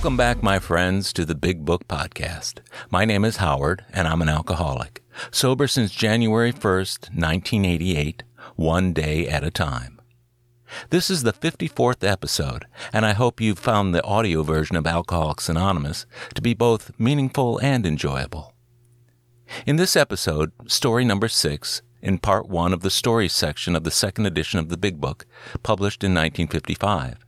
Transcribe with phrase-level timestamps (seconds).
[0.00, 2.60] Welcome back, my friends, to the Big Book Podcast.
[2.88, 5.04] My name is Howard, and I'm an alcoholic.
[5.30, 8.22] Sober since January 1st, 1988,
[8.56, 10.00] one day at a time.
[10.88, 12.64] This is the 54th episode,
[12.94, 17.58] and I hope you've found the audio version of Alcoholics Anonymous to be both meaningful
[17.58, 18.54] and enjoyable.
[19.66, 23.90] In this episode, story number six, in part one of the stories section of the
[23.90, 25.26] second edition of the Big Book,
[25.62, 27.18] published in 1955.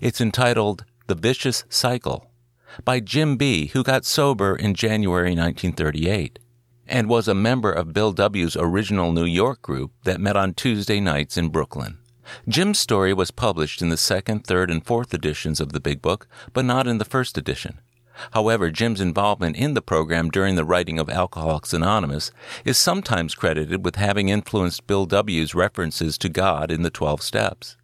[0.00, 2.30] It's entitled The Vicious Cycle
[2.84, 6.38] by Jim B., who got sober in January 1938
[6.86, 11.00] and was a member of Bill W.'s original New York group that met on Tuesday
[11.00, 11.98] nights in Brooklyn.
[12.46, 16.28] Jim's story was published in the second, third, and fourth editions of the Big Book,
[16.52, 17.80] but not in the first edition.
[18.30, 22.30] However, Jim's involvement in the program during the writing of Alcoholics Anonymous
[22.64, 27.76] is sometimes credited with having influenced Bill W.'s references to God in the 12 Steps.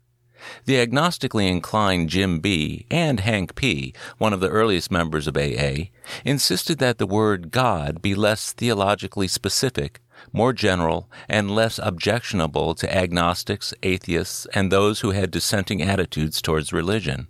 [0.65, 2.87] The agnostically inclined Jim B.
[2.91, 5.91] and Hank P., one of the earliest members of AA,
[6.25, 10.01] insisted that the word God be less theologically specific,
[10.33, 16.73] more general, and less objectionable to agnostics, atheists, and those who had dissenting attitudes towards
[16.73, 17.29] religion.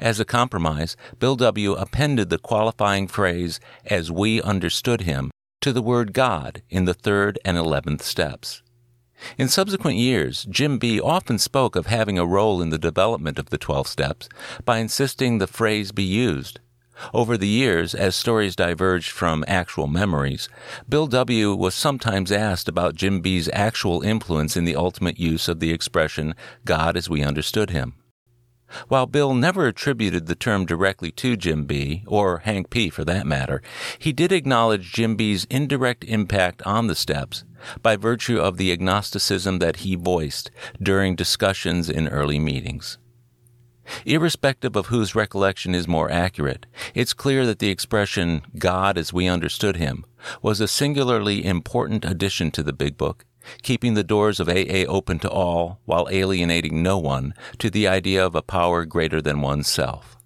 [0.00, 1.72] As a compromise, Bill W.
[1.74, 5.30] appended the qualifying phrase, as we understood him,
[5.60, 8.62] to the word God in the third and eleventh steps.
[9.38, 11.00] In subsequent years, Jim B.
[11.00, 14.28] often spoke of having a role in the development of the 12 steps
[14.64, 16.60] by insisting the phrase be used.
[17.12, 20.48] Over the years, as stories diverged from actual memories,
[20.88, 21.54] Bill W.
[21.54, 26.34] was sometimes asked about Jim B.'s actual influence in the ultimate use of the expression
[26.64, 27.94] God as we understood him.
[28.88, 32.90] While Bill never attributed the term directly to Jim B., or Hank P.
[32.90, 33.62] for that matter,
[33.98, 37.44] he did acknowledge Jim B.'s indirect impact on the steps
[37.82, 42.98] by virtue of the agnosticism that he voiced during discussions in early meetings.
[44.04, 49.28] Irrespective of whose recollection is more accurate, it's clear that the expression God as we
[49.28, 50.04] understood him
[50.42, 53.24] was a singularly important addition to the Big Book
[53.62, 58.24] keeping the doors of AA open to all while alienating no one to the idea
[58.24, 60.16] of a power greater than oneself.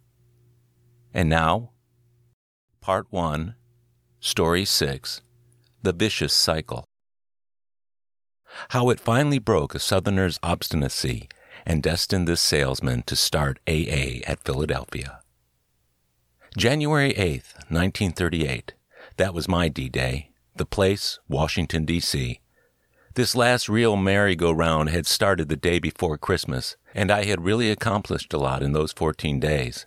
[1.12, 1.70] And now,
[2.80, 3.54] Part 1,
[4.20, 5.22] Story 6
[5.82, 6.84] The Vicious Cycle.
[8.70, 11.28] How it finally broke a Southerner's obstinacy
[11.66, 15.20] and destined this salesman to start AA at Philadelphia.
[16.56, 18.74] January 8th, 1938.
[19.16, 20.30] That was my D Day.
[20.56, 22.40] The place, Washington, D.C.
[23.14, 28.32] This last real merry-go-round had started the day before Christmas, and I had really accomplished
[28.32, 29.86] a lot in those 14 days.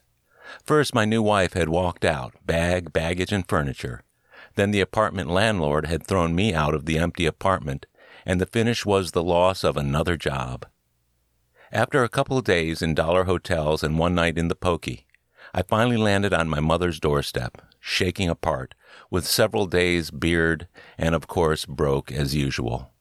[0.66, 4.04] First, my new wife had walked out, bag, baggage, and furniture.
[4.56, 7.86] Then the apartment landlord had thrown me out of the empty apartment,
[8.26, 10.66] and the finish was the loss of another job.
[11.72, 15.06] After a couple of days in dollar hotels and one night in the pokey,
[15.54, 18.76] I finally landed on my mother's doorstep, shaking apart,
[19.10, 20.68] with several days' beard,
[20.98, 22.92] and of course broke as usual.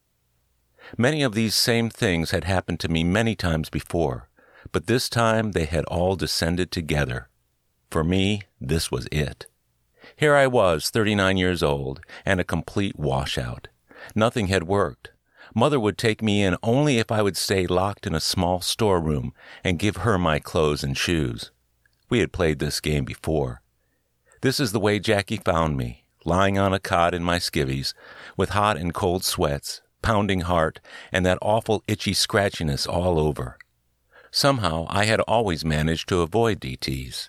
[0.99, 4.29] Many of these same things had happened to me many times before,
[4.73, 7.29] but this time they had all descended together.
[7.91, 9.47] For me, this was it.
[10.17, 13.69] Here I was, 39 years old, and a complete washout.
[14.15, 15.13] Nothing had worked.
[15.55, 19.35] Mother would take me in only if I would stay locked in a small storeroom
[19.63, 21.51] and give her my clothes and shoes.
[22.09, 23.63] We had played this game before.
[24.41, 27.95] This is the way Jackie found me, lying on a cot in my skivvies,
[28.37, 30.81] with hot and cold sweats, pounding heart,
[31.13, 33.57] and that awful itchy scratchiness all over.
[34.31, 37.29] Somehow I had always managed to avoid DTs.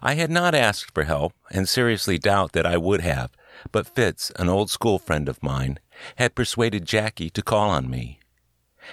[0.00, 3.30] I had not asked for help, and seriously doubt that I would have,
[3.72, 5.78] but Fitz, an old school friend of mine,
[6.16, 8.20] had persuaded Jackie to call on me.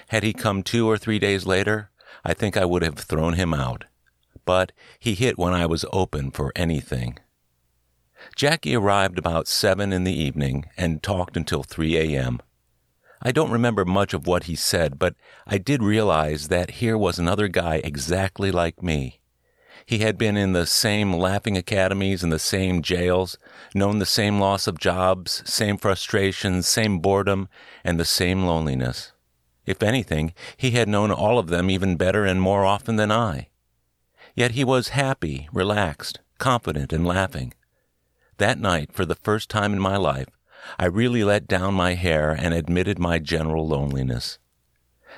[0.08, 1.90] Had he come two or three days later,
[2.24, 3.84] I think I would have thrown him out.
[4.44, 7.18] But he hit when I was open for anything.
[8.34, 12.40] Jackie arrived about seven in the evening and talked until 3 a.m.
[13.22, 15.14] I don't remember much of what he said, but
[15.46, 19.20] I did realize that here was another guy exactly like me.
[19.86, 23.38] He had been in the same laughing academies and the same jails,
[23.72, 27.48] known the same loss of jobs, same frustrations, same boredom,
[27.84, 29.12] and the same loneliness.
[29.64, 33.48] If anything, he had known all of them even better and more often than I.
[34.34, 37.54] Yet he was happy, relaxed, confident, and laughing.
[38.38, 40.28] That night, for the first time in my life,
[40.80, 44.38] I really let down my hair and admitted my general loneliness.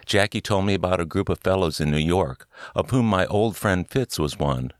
[0.06, 3.56] Jackie told me about a group of fellows in New York, of whom my old
[3.56, 4.72] friend Fitz was one,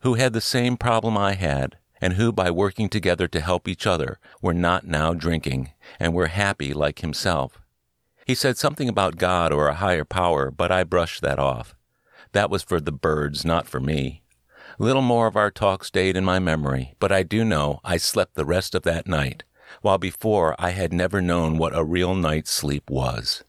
[0.00, 3.86] who had the same problem I had, and who, by working together to help each
[3.86, 7.60] other, were not now drinking, and were happy like himself.
[8.26, 11.74] He said something about God or a higher power, but I brushed that off.
[12.32, 14.22] That was for the birds, not for me.
[14.78, 18.34] Little more of our talk stayed in my memory, but I do know I slept
[18.34, 19.42] the rest of that night,
[19.82, 23.44] while before I had never known what a real night's sleep was.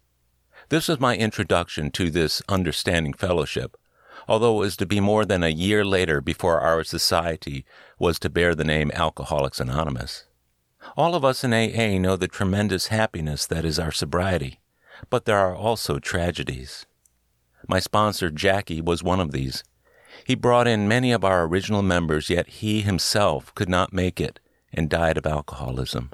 [0.71, 3.75] This was my introduction to this understanding fellowship,
[4.25, 7.65] although it was to be more than a year later before our society
[7.99, 10.27] was to bear the name Alcoholics Anonymous.
[10.95, 14.61] All of us in AA know the tremendous happiness that is our sobriety,
[15.09, 16.85] but there are also tragedies.
[17.67, 19.65] My sponsor, Jackie, was one of these.
[20.23, 24.39] He brought in many of our original members, yet he himself could not make it
[24.71, 26.11] and died of alcoholism.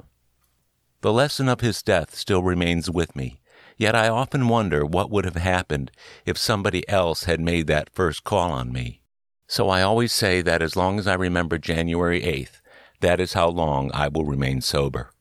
[1.02, 3.37] The lesson of his death still remains with me,
[3.78, 5.90] yet I often wonder what would have happened
[6.26, 9.00] if somebody else had made that first call on me.
[9.46, 12.60] So I always say that as long as I remember January 8th,
[13.00, 15.12] that is how long I will remain sober.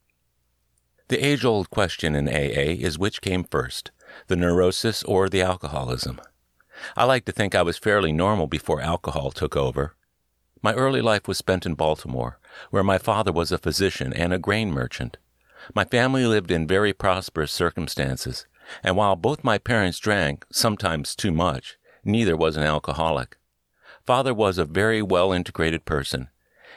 [1.07, 3.91] The age old question in AA is which came first,
[4.27, 6.19] the neurosis or the alcoholism?
[6.97, 9.95] I like to think I was fairly normal before alcohol took over.
[10.61, 12.39] My early life was spent in Baltimore,
[12.71, 15.17] where my father was a physician and a grain merchant.
[15.75, 18.45] My family lived in very prosperous circumstances,
[18.83, 23.37] and while both my parents drank, sometimes too much, neither was an alcoholic.
[24.05, 26.29] Father was a very well integrated person,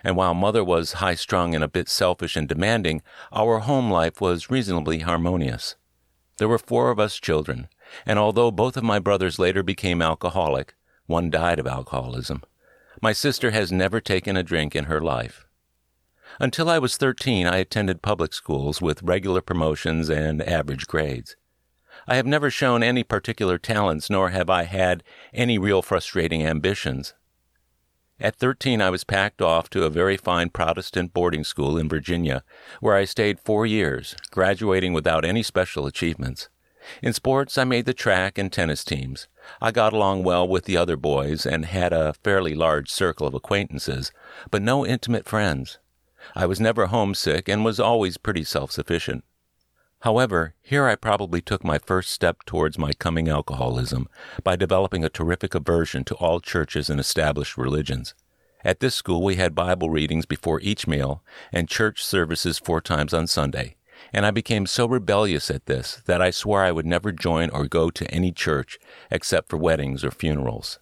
[0.03, 3.03] and while mother was high strung and a bit selfish and demanding,
[3.33, 5.77] our home life was reasonably harmonious.
[6.39, 7.69] There were four of us children,
[8.07, 10.75] and although both of my brothers later became alcoholic,
[11.07, 12.43] one died of alcoholism.
[13.03, 15.47] My sister has never taken a drink in her life.
[16.43, 21.37] Until I was 13, I attended public schools with regular promotions and average grades.
[22.09, 25.03] I have never shown any particular talents, nor have I had
[25.35, 27.13] any real frustrating ambitions.
[28.19, 32.43] At 13, I was packed off to a very fine Protestant boarding school in Virginia,
[32.81, 36.49] where I stayed four years, graduating without any special achievements.
[37.03, 39.29] In sports, I made the track and tennis teams.
[39.61, 43.35] I got along well with the other boys and had a fairly large circle of
[43.35, 44.11] acquaintances,
[44.51, 45.79] but no intimate friends.
[46.35, 49.25] I was never homesick and was always pretty self sufficient.
[50.01, 54.09] However, here I probably took my first step towards my coming alcoholism
[54.43, 58.15] by developing a terrific aversion to all churches and established religions.
[58.65, 61.23] At this school, we had Bible readings before each meal
[61.53, 63.77] and church services four times on Sunday,
[64.13, 67.67] and I became so rebellious at this that I swore I would never join or
[67.67, 68.79] go to any church
[69.11, 70.79] except for weddings or funerals.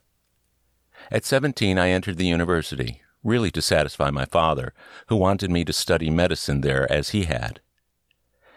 [1.11, 4.73] At 17, I entered the university, really to satisfy my father,
[5.09, 7.61] who wanted me to study medicine there as he had.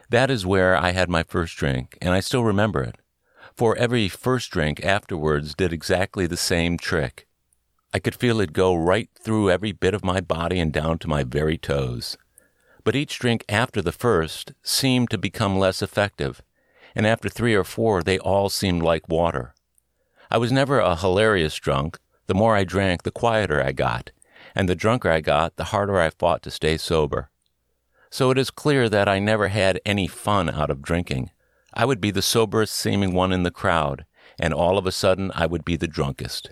[0.09, 2.95] That is where I had my first drink, and I still remember it.
[3.55, 7.27] For every first drink afterwards did exactly the same trick.
[7.93, 11.09] I could feel it go right through every bit of my body and down to
[11.09, 12.17] my very toes.
[12.83, 16.41] But each drink after the first seemed to become less effective,
[16.95, 19.53] and after three or four they all seemed like water.
[20.29, 21.99] I was never a hilarious drunk.
[22.27, 24.11] The more I drank, the quieter I got,
[24.55, 27.29] and the drunker I got, the harder I fought to stay sober.
[28.09, 31.31] So it is clear that I never had any fun out of drinking.
[31.73, 34.05] I would be the soberest seeming one in the crowd,
[34.39, 36.51] and all of a sudden I would be the drunkest.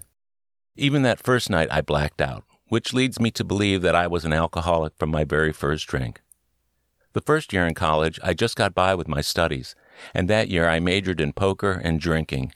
[0.75, 4.23] Even that first night I blacked out, which leads me to believe that I was
[4.23, 6.21] an alcoholic from my very first drink.
[7.13, 9.75] The first year in college, I just got by with my studies,
[10.13, 12.53] and that year I majored in poker and drinking.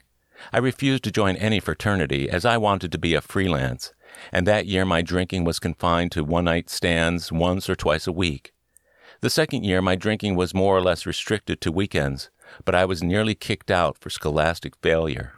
[0.52, 3.92] I refused to join any fraternity as I wanted to be a freelance,
[4.32, 8.12] and that year my drinking was confined to one night stands once or twice a
[8.12, 8.52] week.
[9.20, 12.30] The second year, my drinking was more or less restricted to weekends,
[12.64, 15.34] but I was nearly kicked out for scholastic failure.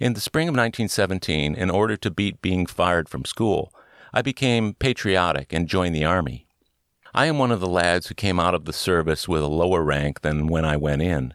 [0.00, 3.72] In the spring of 1917, in order to beat being fired from school,
[4.12, 6.48] I became patriotic and joined the Army.
[7.14, 9.84] I am one of the lads who came out of the service with a lower
[9.84, 11.34] rank than when I went in.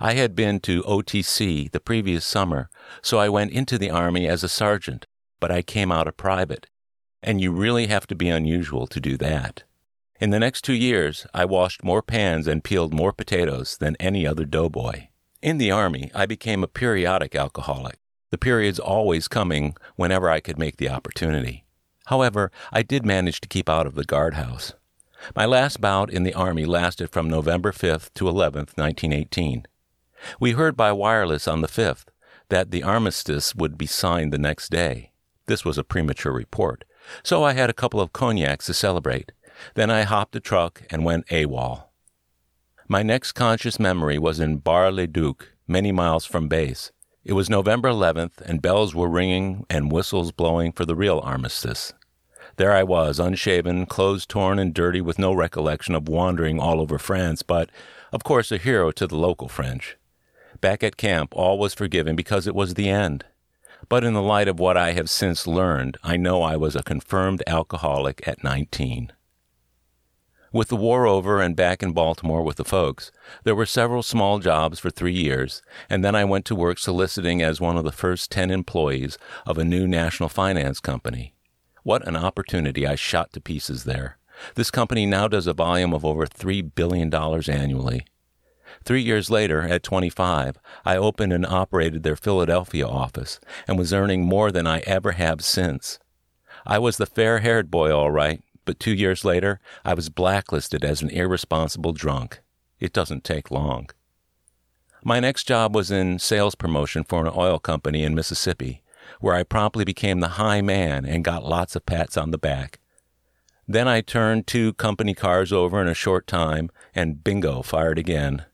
[0.00, 2.70] I had been to OTC the previous summer,
[3.02, 5.07] so I went into the Army as a sergeant,
[5.40, 6.66] but I came out a private,
[7.22, 9.64] and you really have to be unusual to do that.
[10.20, 14.26] In the next two years, I washed more pans and peeled more potatoes than any
[14.26, 15.08] other doughboy.
[15.40, 17.98] In the Army, I became a periodic alcoholic,
[18.30, 21.64] the periods always coming whenever I could make the opportunity.
[22.06, 24.74] However, I did manage to keep out of the guardhouse.
[25.36, 29.66] My last bout in the Army lasted from November 5th to 11th, 1918.
[30.40, 32.06] We heard by wireless on the 5th
[32.48, 35.12] that the armistice would be signed the next day.
[35.48, 36.84] This was a premature report,
[37.24, 39.32] so I had a couple of cognacs to celebrate.
[39.74, 41.84] Then I hopped a truck and went AWOL.
[42.86, 46.92] My next conscious memory was in Bar-le-Duc, many miles from base.
[47.24, 51.94] It was November 11th, and bells were ringing and whistles blowing for the real armistice.
[52.56, 56.98] There I was, unshaven, clothes torn and dirty, with no recollection of wandering all over
[56.98, 57.70] France, but,
[58.12, 59.96] of course, a hero to the local French.
[60.60, 63.24] Back at camp, all was forgiven because it was the end.
[63.88, 66.82] But in the light of what I have since learned, I know I was a
[66.82, 69.12] confirmed alcoholic at 19.
[70.50, 73.12] With the war over and back in Baltimore with the folks,
[73.44, 77.42] there were several small jobs for three years, and then I went to work soliciting
[77.42, 81.34] as one of the first 10 employees of a new national finance company.
[81.82, 84.18] What an opportunity I shot to pieces there.
[84.54, 88.06] This company now does a volume of over $3 billion annually.
[88.88, 94.24] Three years later, at 25, I opened and operated their Philadelphia office and was earning
[94.24, 95.98] more than I ever have since.
[96.64, 100.84] I was the fair haired boy, all right, but two years later, I was blacklisted
[100.84, 102.40] as an irresponsible drunk.
[102.80, 103.90] It doesn't take long.
[105.04, 108.82] My next job was in sales promotion for an oil company in Mississippi,
[109.20, 112.78] where I promptly became the high man and got lots of pats on the back.
[113.68, 118.46] Then I turned two company cars over in a short time, and bingo, fired again.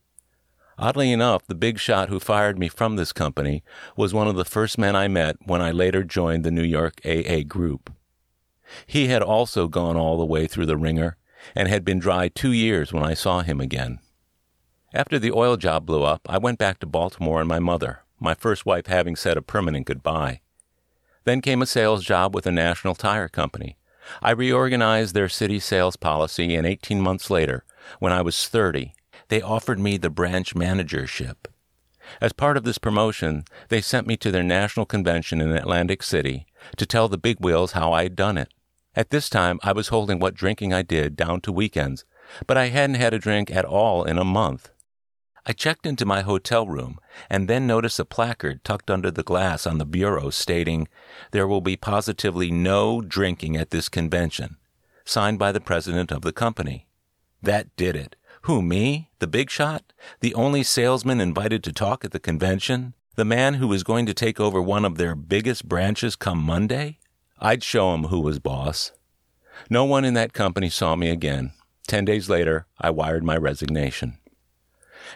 [0.78, 3.62] Oddly enough, the big shot who fired me from this company
[3.96, 7.00] was one of the first men I met when I later joined the New York
[7.04, 7.92] AA group.
[8.86, 11.16] He had also gone all the way through the wringer
[11.54, 14.00] and had been dry two years when I saw him again.
[14.92, 18.34] After the oil job blew up, I went back to Baltimore and my mother, my
[18.34, 20.40] first wife having said a permanent goodbye.
[21.24, 23.76] Then came a sales job with a national tire company.
[24.22, 27.64] I reorganized their city sales policy, and 18 months later,
[27.98, 28.94] when I was 30,
[29.28, 31.48] they offered me the branch managership.
[32.20, 36.46] As part of this promotion, they sent me to their national convention in Atlantic City
[36.76, 38.52] to tell the big wheels how I'd done it.
[38.94, 42.04] At this time, I was holding what drinking I did down to weekends,
[42.46, 44.70] but I hadn't had a drink at all in a month.
[45.46, 49.66] I checked into my hotel room and then noticed a placard tucked under the glass
[49.66, 50.88] on the bureau stating,
[51.32, 54.56] There will be positively no drinking at this convention,
[55.04, 56.86] signed by the president of the company.
[57.42, 58.16] That did it.
[58.44, 59.08] Who, me?
[59.20, 59.94] The big shot?
[60.20, 62.92] The only salesman invited to talk at the convention?
[63.16, 66.98] The man who was going to take over one of their biggest branches come Monday?
[67.38, 68.92] I'd show him who was boss.
[69.70, 71.52] No one in that company saw me again.
[71.86, 74.18] Ten days later, I wired my resignation.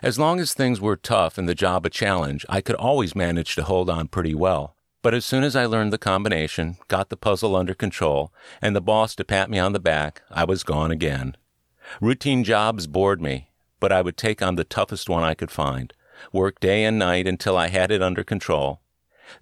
[0.03, 3.55] As long as things were tough and the job a challenge, I could always manage
[3.57, 4.75] to hold on pretty well.
[5.03, 8.33] But as soon as I learned the combination, got the puzzle under control,
[8.63, 11.37] and the boss to pat me on the back, I was gone again.
[12.01, 15.93] Routine jobs bored me, but I would take on the toughest one I could find,
[16.33, 18.81] work day and night until I had it under control.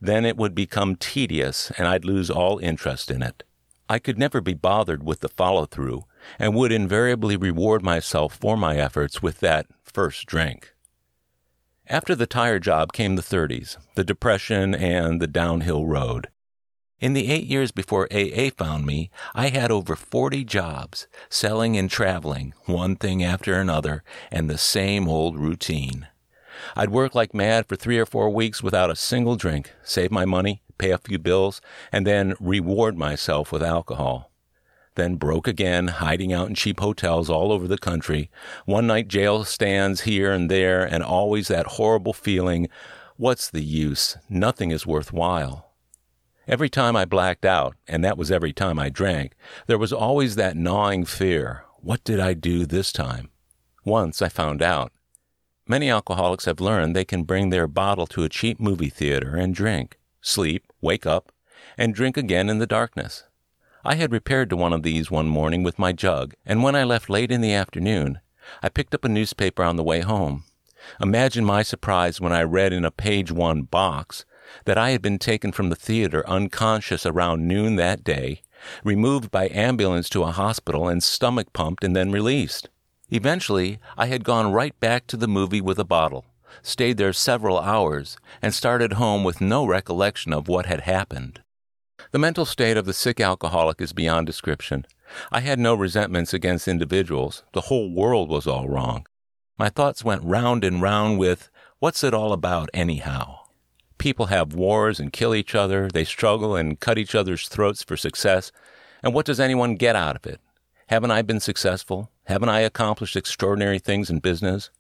[0.01, 3.43] Then it would become tedious and I'd lose all interest in it.
[3.89, 6.05] I could never be bothered with the follow through
[6.39, 10.73] and would invariably reward myself for my efforts with that first drink.
[11.89, 16.29] After the tire job came the 30s, the depression, and the downhill road.
[16.99, 21.91] In the eight years before AA found me, I had over 40 jobs, selling and
[21.91, 26.09] traveling, one thing after another, and the same old routine.
[26.75, 30.25] I'd work like mad for three or four weeks without a single drink, save my
[30.25, 31.61] money, pay a few bills,
[31.93, 34.31] and then reward myself with alcohol.
[34.95, 38.31] Then broke again, hiding out in cheap hotels all over the country.
[38.65, 42.71] One night jail stands here and there, and always that horrible feeling
[43.19, 44.17] what's the use?
[44.31, 45.66] Nothing is worthwhile.
[46.49, 49.35] Every time I blacked out, and that was every time I drank,
[49.67, 51.65] there was always that gnawing fear.
[51.81, 53.31] What did I do this time?
[53.85, 54.93] Once I found out.
[55.67, 59.57] Many alcoholics have learned they can bring their bottle to a cheap movie theater and
[59.57, 61.33] drink, sleep, wake up,
[61.77, 63.25] and drink again in the darkness.
[63.85, 66.85] I had repaired to one of these one morning with my jug, and when I
[66.85, 68.21] left late in the afternoon,
[68.63, 70.45] I picked up a newspaper on the way home.
[71.01, 74.25] Imagine my surprise when I read in a page one box
[74.65, 78.43] that I had been taken from the theater unconscious around noon that day,
[78.85, 82.69] removed by ambulance to a hospital, and stomach pumped and then released.
[83.11, 86.25] Eventually, I had gone right back to the movie with a bottle,
[86.63, 91.41] stayed there several hours, and started home with no recollection of what had happened.
[92.11, 94.87] The mental state of the sick alcoholic is beyond description.
[95.31, 97.45] I had no resentments against individuals.
[97.53, 99.07] The whole world was all wrong.
[99.59, 101.49] My thoughts went round and round with,
[101.79, 103.39] what's it all about anyhow?
[103.99, 107.97] People have wars and kill each other, they struggle and cut each other's throats for
[107.97, 108.53] success,
[109.03, 110.41] and what does anyone get out of it?
[110.89, 112.11] Haven't I been successful?
[112.25, 114.71] Haven't I accomplished extraordinary things in business?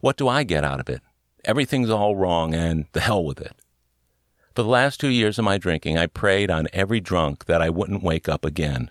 [0.00, 1.00] What do I get out of it?
[1.44, 3.54] Everything's all wrong, and the hell with it.
[4.54, 7.70] For the last two years of my drinking, I prayed on every drunk that I
[7.70, 8.90] wouldn't wake up again.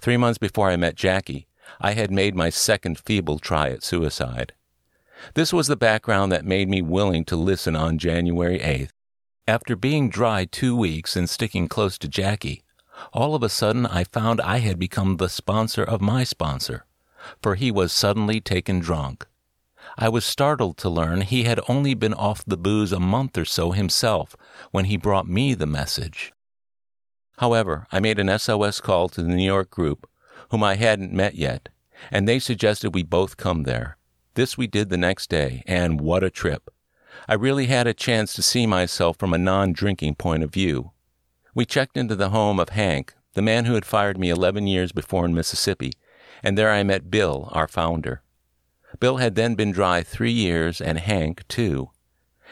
[0.00, 1.46] Three months before I met Jackie,
[1.80, 4.52] I had made my second feeble try at suicide.
[5.34, 8.90] This was the background that made me willing to listen on January 8th.
[9.48, 12.64] After being dry two weeks and sticking close to Jackie,
[13.12, 16.84] all of a sudden I found I had become the sponsor of my sponsor,
[17.40, 19.24] for he was suddenly taken drunk.
[19.96, 23.44] I was startled to learn he had only been off the booze a month or
[23.44, 24.34] so himself
[24.72, 26.32] when he brought me the message.
[27.38, 30.10] However, I made an SOS call to the New York group,
[30.50, 31.68] whom I hadn't met yet,
[32.10, 33.96] and they suggested we both come there.
[34.34, 36.68] This we did the next day, and what a trip!
[37.28, 40.92] I really had a chance to see myself from a non drinking point of view.
[41.56, 44.92] We checked into the home of Hank, the man who had fired me 11 years
[44.92, 45.92] before in Mississippi,
[46.44, 48.22] and there I met Bill, our founder.
[49.00, 51.90] Bill had then been dry three years, and Hank, too.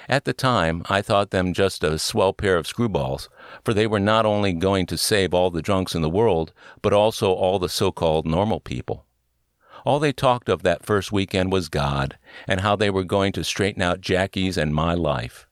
[0.08, 3.28] At the time, I thought them just a swell pair of screwballs,
[3.64, 6.52] for they were not only going to save all the drunks in the world,
[6.82, 9.06] but also all the so called normal people.
[9.84, 13.44] All they talked of that first weekend was God, and how they were going to
[13.44, 15.46] straighten out Jackie's and my life.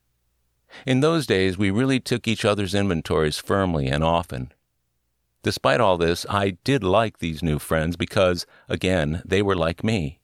[0.86, 4.52] In those days, we really took each other's inventories firmly and often.
[5.42, 10.20] Despite all this, I did like these new friends because, again, they were like me.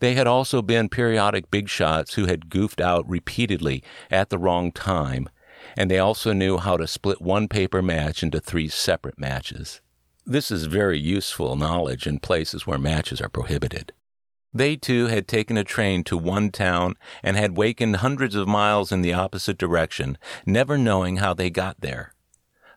[0.00, 4.70] They had also been periodic big shots who had goofed out repeatedly at the wrong
[4.72, 5.30] time,
[5.78, 9.80] and they also knew how to split one paper match into three separate matches.
[10.26, 13.92] This is very useful knowledge in places where matches are prohibited.
[14.54, 18.90] They too had taken a train to one town and had wakened hundreds of miles
[18.90, 20.16] in the opposite direction,
[20.46, 22.14] never knowing how they got there.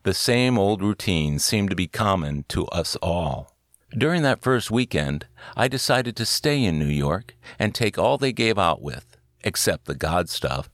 [0.04, 3.56] The same old routine seemed to be common to us all.
[3.98, 8.34] During that first weekend, I decided to stay in New York and take all they
[8.34, 10.70] gave out with, except the God stuff.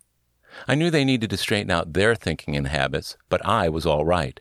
[0.68, 4.06] I knew they needed to straighten out their thinking and habits, but I was all
[4.06, 4.40] right.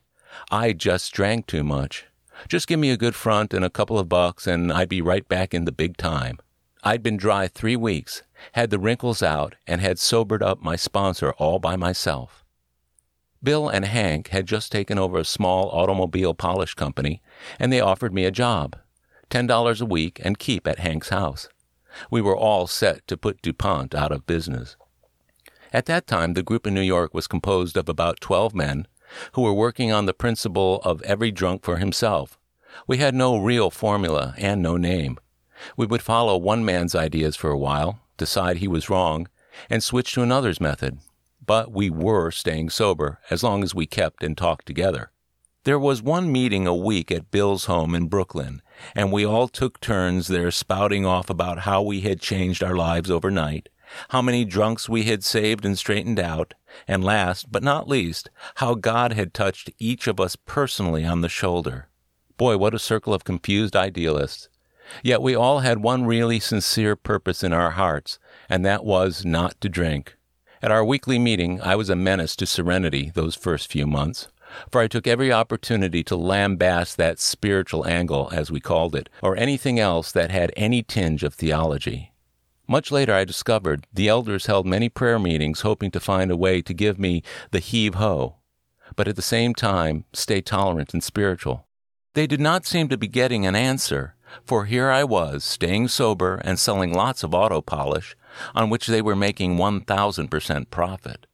[0.51, 2.07] I just drank too much.
[2.49, 5.27] Just give me a good front and a couple of bucks, and I'd be right
[5.29, 6.39] back in the big time.
[6.83, 8.23] I'd been dry three weeks,
[8.53, 12.45] had the wrinkles out, and had sobered up my sponsor all by myself.
[13.43, 17.23] Bill and Hank had just taken over a small automobile polish company,
[17.59, 18.77] and they offered me a job
[19.31, 21.49] $10 a week and keep at Hank's house.
[22.11, 24.77] We were all set to put DuPont out of business.
[25.73, 28.87] At that time, the group in New York was composed of about 12 men
[29.33, 32.39] who were working on the principle of every drunk for himself.
[32.87, 35.19] We had no real formula and no name.
[35.76, 39.28] We would follow one man's ideas for a while, decide he was wrong,
[39.69, 40.99] and switch to another's method.
[41.45, 45.10] But we were staying sober as long as we kept and talked together.
[45.65, 48.63] There was one meeting a week at Bill's home in Brooklyn,
[48.97, 53.10] and we all took turns there spouting off about how we had changed our lives
[53.10, 53.69] overnight,
[54.11, 56.55] how many drunks we had saved and straightened out,
[56.87, 61.28] and last but not least, how God had touched each of us personally on the
[61.28, 61.89] shoulder.
[62.37, 64.49] Boy, what a circle of confused idealists.
[65.02, 69.61] Yet we all had one really sincere purpose in our hearts, and that was not
[69.61, 70.17] to drink.
[70.61, 74.28] At our weekly meeting, I was a menace to serenity those first few months,
[74.71, 79.37] for I took every opportunity to lambaste that spiritual angle, as we called it, or
[79.37, 82.12] anything else that had any tinge of theology.
[82.73, 86.63] Much later, I discovered the elders held many prayer meetings hoping to find a way
[86.63, 88.37] to give me the heave ho,
[88.97, 91.67] but at the same time stay tolerant and spiritual.
[92.15, 94.15] They did not seem to be getting an answer,
[94.47, 98.17] for here I was, staying sober and selling lots of auto polish,
[98.54, 101.26] on which they were making 1,000% profit.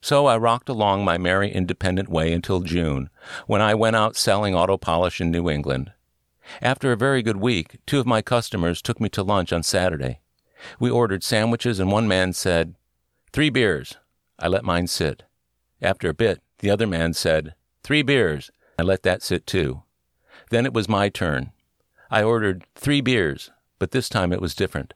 [0.00, 3.08] So I rocked along my merry independent way until June,
[3.46, 5.92] when I went out selling auto polish in New England.
[6.60, 10.18] After a very good week, two of my customers took me to lunch on Saturday.
[10.78, 12.74] We ordered sandwiches, and one man said,
[13.32, 13.96] Three beers.
[14.38, 15.24] I let mine sit.
[15.80, 18.50] After a bit, the other man said, Three beers.
[18.78, 19.82] I let that sit too.
[20.50, 21.52] Then it was my turn.
[22.10, 24.94] I ordered three beers, but this time it was different.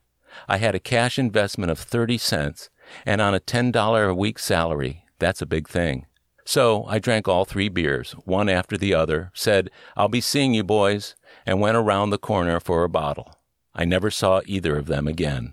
[0.48, 2.68] I had a cash investment of 30 cents,
[3.04, 6.06] and on a $10 a week salary, that's a big thing.
[6.44, 10.62] So I drank all three beers, one after the other, said, I'll be seeing you
[10.62, 13.35] boys, and went around the corner for a bottle.
[13.78, 15.52] I never saw either of them again.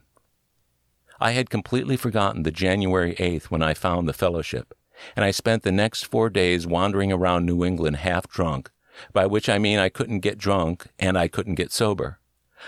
[1.19, 4.73] I had completely forgotten the January 8th when I found the fellowship,
[5.13, 8.71] and I spent the next four days wandering around New England half drunk,
[9.11, 12.19] by which I mean I couldn't get drunk and I couldn't get sober.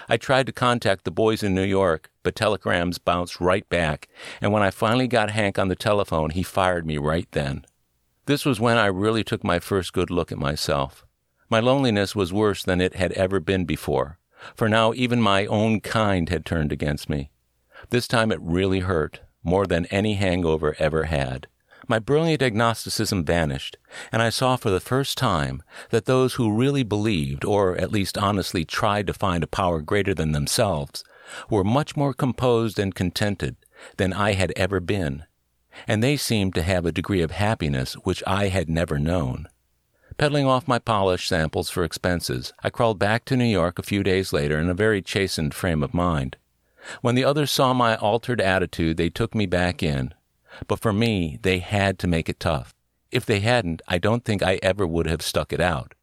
[0.09, 4.09] I tried to contact the boys in New York, but telegrams bounced right back,
[4.41, 7.65] and when I finally got Hank on the telephone, he fired me right then.
[8.25, 11.05] This was when I really took my first good look at myself.
[11.49, 14.17] My loneliness was worse than it had ever been before,
[14.55, 17.29] for now even my own kind had turned against me.
[17.89, 21.47] This time it really hurt, more than any hangover ever had.
[21.87, 23.77] My brilliant agnosticism vanished,
[24.11, 28.17] and I saw for the first time that those who really believed, or at least
[28.17, 31.03] honestly tried to find a power greater than themselves,
[31.49, 33.55] were much more composed and contented
[33.97, 35.25] than I had ever been,
[35.87, 39.47] and they seemed to have a degree of happiness which I had never known.
[40.17, 44.01] Peddling off my polish samples for expenses, I crawled back to New York a few
[44.01, 46.37] days later in a very chastened frame of mind.
[47.01, 50.13] When the others saw my altered attitude, they took me back in.
[50.67, 52.73] But for me, they had to make it tough.
[53.11, 55.95] If they hadn't, I don't think I ever would have stuck it out.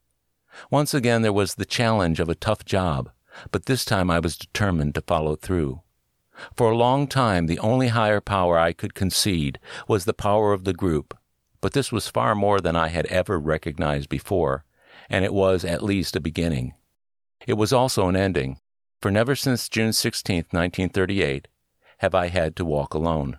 [0.70, 3.10] Once again, there was the challenge of a tough job,
[3.50, 5.80] but this time I was determined to follow through.
[6.54, 10.64] For a long time, the only higher power I could concede was the power of
[10.64, 11.16] the group,
[11.62, 14.64] but this was far more than I had ever recognized before,
[15.08, 16.74] and it was at least a beginning.
[17.46, 18.58] It was also an ending,
[19.00, 21.48] for never since June 16, 1938,
[21.98, 23.38] have I had to walk alone.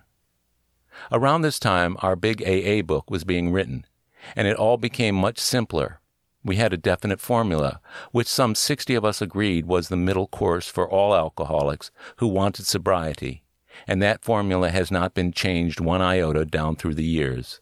[1.12, 3.86] Around this time, our big AA book was being written,
[4.34, 6.00] and it all became much simpler.
[6.42, 10.66] We had a definite formula, which some 60 of us agreed was the middle course
[10.66, 13.42] for all alcoholics who wanted sobriety,
[13.86, 17.60] and that formula has not been changed one iota down through the years.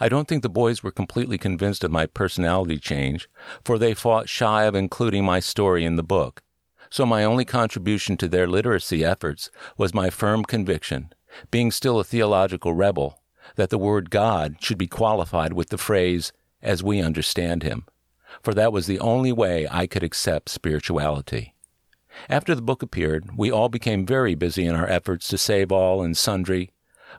[0.00, 3.28] I don't think the boys were completely convinced of my personality change,
[3.64, 6.42] for they fought shy of including my story in the book.
[6.90, 11.12] So my only contribution to their literacy efforts was my firm conviction,
[11.50, 13.20] being still a theological rebel,
[13.56, 16.32] that the word God should be qualified with the phrase,
[16.62, 17.84] as we understand him,
[18.42, 21.54] for that was the only way I could accept spirituality.
[22.28, 26.02] After the book appeared, we all became very busy in our efforts to save all
[26.02, 26.70] and sundry,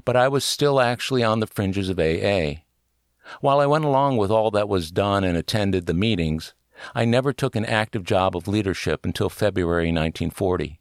[0.05, 2.61] but I was still actually on the fringes of AA.
[3.41, 6.53] While I went along with all that was done and attended the meetings,
[6.95, 10.79] I never took an active job of leadership until February 1940.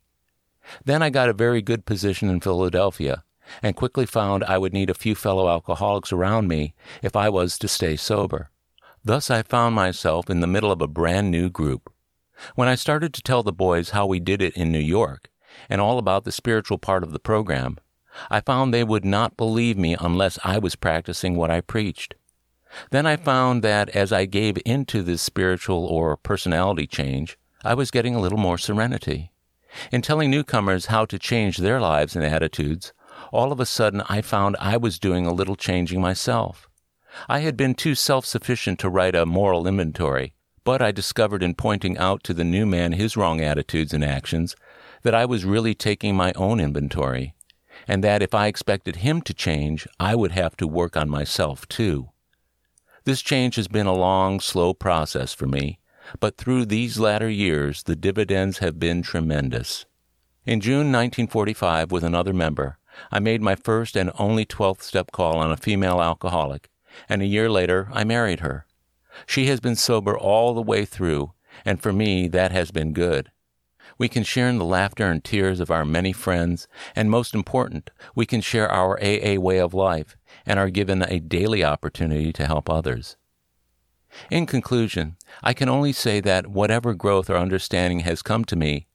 [0.85, 3.25] Then I got a very good position in Philadelphia
[3.63, 7.59] and quickly found I would need a few fellow alcoholics around me if I was
[7.59, 8.51] to stay sober.
[9.05, 11.93] Thus I found myself in the middle of a brand new group.
[12.55, 15.31] When I started to tell the boys how we did it in New York
[15.69, 17.79] and all about the spiritual part of the program,
[18.31, 22.15] I found they would not believe me unless I was practicing what I preached.
[22.91, 27.91] Then I found that as I gave into this spiritual or personality change, I was
[27.91, 29.33] getting a little more serenity.
[29.93, 32.93] In telling newcomers how to change their lives and attitudes,
[33.33, 36.69] all of a sudden I found I was doing a little changing myself.
[37.29, 41.55] I had been too self sufficient to write a moral inventory, but I discovered in
[41.55, 44.55] pointing out to the new man his wrong attitudes and actions
[45.03, 47.35] that I was really taking my own inventory,
[47.87, 51.67] and that if I expected him to change, I would have to work on myself
[51.69, 52.11] too.
[53.09, 55.79] This change has been a long, slow process for me,
[56.21, 59.87] but through these latter years the dividends have been tremendous.
[60.45, 62.77] In June 1945, with another member,
[63.11, 66.69] I made my first and only 12th step call on a female alcoholic,
[67.09, 68.67] and a year later I married her.
[69.27, 71.33] She has been sober all the way through,
[71.65, 73.31] and for me that has been good.
[73.97, 77.89] We can share in the laughter and tears of our many friends, and most important,
[78.15, 80.18] we can share our AA way of life
[80.49, 83.17] and are given a daily opportunity to help others.
[84.31, 88.87] In conclusion, I can only say that whatever growth or understanding has come to me,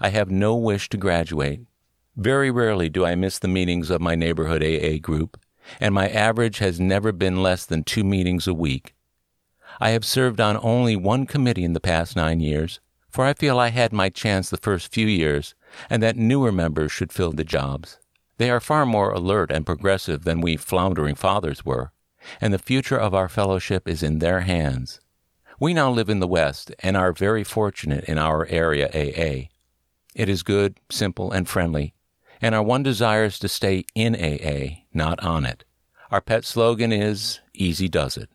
[0.00, 1.60] I have no wish to graduate.
[2.16, 5.38] Very rarely do I miss the meetings of my neighborhood AA group,
[5.78, 8.94] and my average has never been less than two meetings a week.
[9.78, 13.58] I have served on only one committee in the past nine years, for I feel
[13.58, 15.54] I had my chance the first few years,
[15.90, 17.98] and that newer members should fill the jobs.
[18.42, 21.92] They are far more alert and progressive than we floundering fathers were,
[22.40, 24.98] and the future of our fellowship is in their hands.
[25.60, 29.50] We now live in the West and are very fortunate in our area AA.
[30.16, 31.94] It is good, simple, and friendly,
[32.40, 35.62] and our one desire is to stay in AA, not on it.
[36.10, 38.28] Our pet slogan is Easy Does It.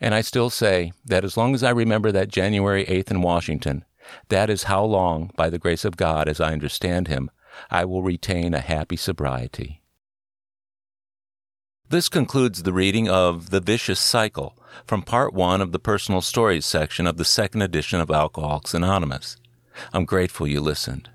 [0.00, 3.84] And I still say that as long as I remember that January 8th in Washington,
[4.28, 7.32] that is how long, by the grace of God as I understand Him,
[7.70, 9.82] I will retain a happy sobriety.
[11.88, 16.64] This concludes the reading of The Vicious Cycle from Part 1 of the Personal Stories
[16.64, 19.36] section of the second edition of Alcoholics Anonymous.
[19.92, 21.10] I'm grateful you listened.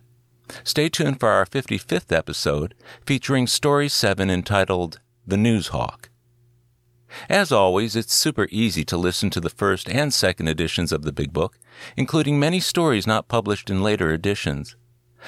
[0.64, 2.76] Stay tuned for our 55th episode
[3.06, 6.10] featuring Story 7 entitled The News Hawk.
[7.28, 11.12] As always, it's super easy to listen to the first and second editions of the
[11.12, 11.58] Big Book,
[11.98, 14.76] including many stories not published in later editions.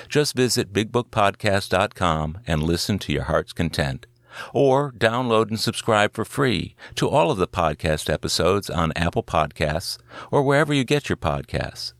[0.08, 4.06] Just visit bigbookpodcast.com and listen to your heart's content.
[4.54, 9.97] Or download and subscribe for free to all of the podcast episodes on Apple Podcasts
[10.32, 11.93] or wherever you get your podcasts.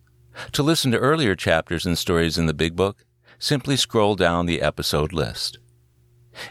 [0.54, 3.06] To listen to earlier chapters and stories in the Big Book,
[3.38, 5.60] simply scroll down the episode list.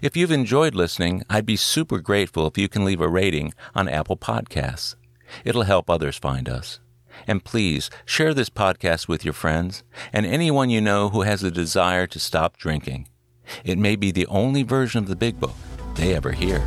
[0.03, 3.89] If you've enjoyed listening, I'd be super grateful if you can leave a rating on
[3.89, 4.97] Apple Podcasts.
[5.45, 6.81] It'll help others find us.
[7.27, 11.51] And please share this podcast with your friends and anyone you know who has a
[11.51, 13.09] desire to stop drinking.
[13.65, 15.55] It may be the only version of the Big Book
[15.97, 16.65] they ever hear.